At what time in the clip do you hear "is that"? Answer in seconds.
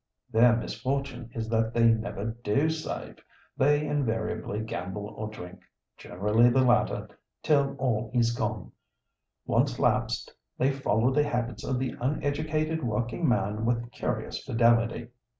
1.35-1.75